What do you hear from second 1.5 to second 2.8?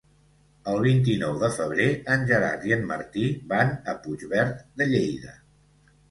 febrer en Gerard i